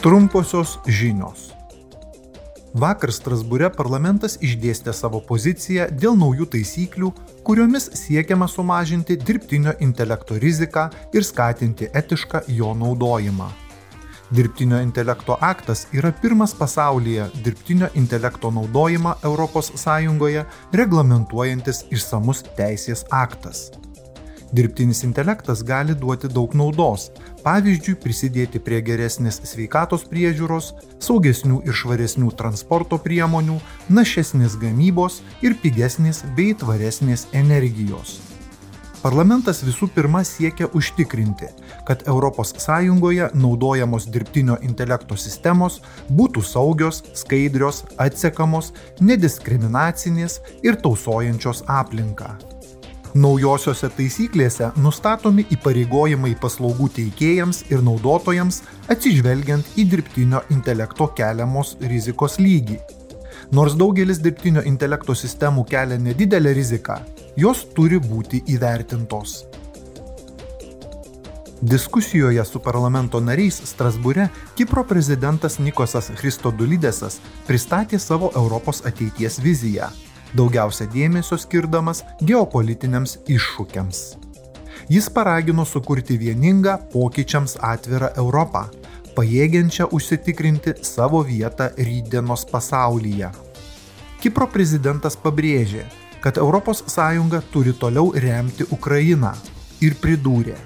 [0.00, 1.50] Trumposios žinios.
[2.72, 7.10] Vakar Strasbūre parlamentas išdėstė savo poziciją dėl naujų taisyklių,
[7.44, 13.50] kuriomis siekiama sumažinti dirbtinio intelekto riziką ir skatinti etišką jo naudojimą.
[14.32, 19.76] Dirbtinio intelekto aktas yra pirmas pasaulyje dirbtinio intelekto naudojimą ES
[20.80, 23.68] reglamentuojantis išsamus teisės aktas.
[24.52, 27.10] Dirbtinis intelektas gali duoti daug naudos,
[27.44, 36.24] pavyzdžiui, prisidėti prie geresnės sveikatos priežiūros, saugesnių ir švaresnių transporto priemonių, našesnės gamybos ir pigesnės
[36.34, 38.18] bei tvaresnės energijos.
[39.00, 41.46] Parlamentas visų pirma siekia užtikrinti,
[41.88, 42.66] kad ES
[43.32, 45.80] naudojamos dirbtinio intelekto sistemos
[46.10, 52.59] būtų saugios, skaidrios, atsekamos, nediskriminacinės ir tausojančios aplinką.
[53.14, 58.60] Naujosiose taisyklėse nustatomi įpareigojimai paslaugų teikėjams ir naudotojams
[58.92, 62.78] atsižvelgiant į dirbtinio intelekto keliamos rizikos lygį.
[63.50, 67.00] Nors daugelis dirbtinio intelekto sistemų kelia nedidelę riziką,
[67.34, 69.40] jos turi būti įvertintos.
[71.60, 79.90] Diskusijoje su parlamento nariais Strasbūre Kipro prezidentas Nikosas Christodulidesas pristatė savo Europos ateities viziją
[80.36, 84.00] daugiausia dėmesio skirdamas geopolitiniams iššūkiams.
[84.90, 88.64] Jis paragino sukurti vieningą pokyčiams atvirą Europą,
[89.14, 93.30] pajėgiančią užsitikrinti savo vietą rydienos pasaulyje.
[94.20, 95.84] Kipro prezidentas pabrėžė,
[96.20, 96.84] kad ES
[97.52, 99.32] turi toliau remti Ukrainą
[99.80, 100.58] ir pridūrė,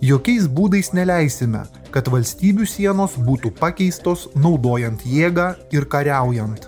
[0.00, 6.66] Jokiais būdais neleisime, kad valstybių sienos būtų pakeistos naudojant jėgą ir kariaujant.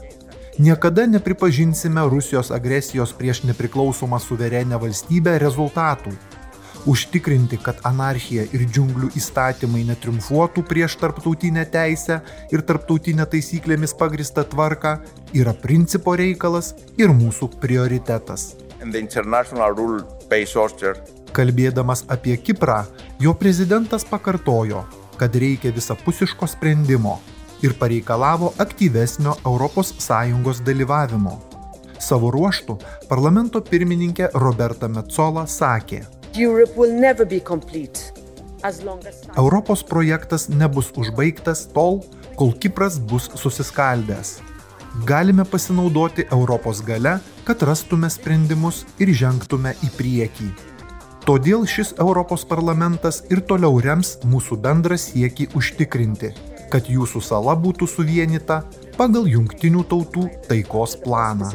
[0.59, 6.15] Niekada nepripažinsime Rusijos agresijos prieš nepriklausomą suverenę valstybę rezultatų.
[6.89, 14.95] Užtikrinti, kad anarchija ir džiunglių įstatymai netriumfuotų prieš tarptautinę teisę ir tarptautinę taisyklėmis pagristą tvarką
[15.37, 18.55] yra principo reikalas ir mūsų prioritetas.
[21.36, 22.79] Kalbėdamas apie Kiprą,
[23.20, 24.86] jo prezidentas pakartojo,
[25.18, 27.18] kad reikia visapusiško sprendimo
[27.62, 31.34] ir pareikalavo aktyvesnio ES dalyvavimo.
[31.98, 36.05] Savo ruoštų parlamento pirmininkė Roberta Metzola sakė,
[39.36, 42.02] Europos projektas nebus užbaigtas tol,
[42.39, 44.39] kol Kipras bus susiskaldęs.
[45.07, 50.48] Galime pasinaudoti Europos gale, kad rastume sprendimus ir žengtume į priekį.
[51.28, 56.30] Todėl šis Europos parlamentas ir toliau rems mūsų bendrą siekį užtikrinti,
[56.72, 58.62] kad jūsų sala būtų suvienita
[58.96, 61.50] pagal jungtinių tautų taikos planą.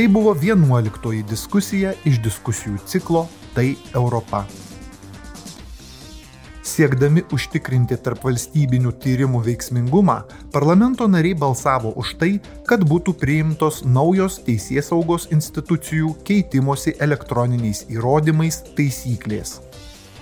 [0.00, 4.46] Tai buvo 11 diskusija iš diskusijų ciklo Tai Europa.
[6.60, 10.18] Siekdami užtikrinti tarpvalstybinių tyrimų veiksmingumą,
[10.52, 12.34] parlamento nariai balsavo už tai,
[12.68, 19.56] kad būtų priimtos naujos teisėsaugos institucijų keitimosi elektroniniais įrodymais taisyklės.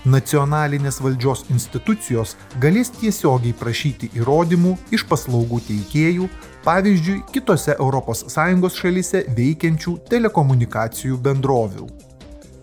[0.07, 6.29] Nacionalinės valdžios institucijos galės tiesiogiai prašyti įrodymų iš paslaugų teikėjų,
[6.63, 12.08] pavyzdžiui, kitose ES šalyse veikiančių telekomunikacijų bendrovių.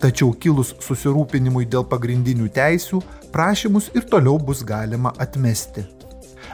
[0.05, 2.99] Tačiau kilus susirūpinimui dėl pagrindinių teisių,
[3.33, 5.81] prašymus ir toliau bus galima atmesti.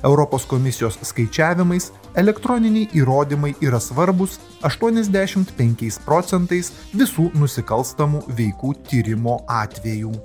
[0.08, 10.16] Europos komisijos skaičiavimais elektroniniai įrodymai yra svarbus 85 procentais visų nusikalstamų veikų tyrimo atvejų.